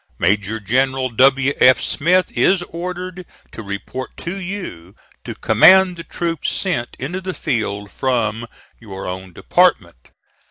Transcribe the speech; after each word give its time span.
Major 0.17 0.59
General 0.59 1.09
W. 1.09 1.53
F. 1.59 1.79
Smith 1.79 2.35
is 2.35 2.63
ordered 2.69 3.23
to 3.51 3.61
report 3.61 4.17
to 4.17 4.35
you, 4.35 4.95
to 5.23 5.35
command 5.35 5.97
the 5.97 6.03
troops 6.03 6.49
sent 6.49 6.95
into 6.97 7.21
the 7.21 7.35
field 7.35 7.91
from 7.91 8.47
your 8.79 9.05
own 9.07 9.31
department. 9.31 10.09